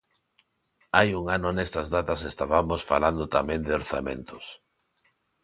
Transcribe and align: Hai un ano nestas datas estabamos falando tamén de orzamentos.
Hai 0.97 1.09
un 1.19 1.25
ano 1.37 1.47
nestas 1.57 1.87
datas 1.95 2.21
estabamos 2.31 2.81
falando 2.91 3.23
tamén 3.35 3.61
de 3.67 3.71
orzamentos. 3.81 4.45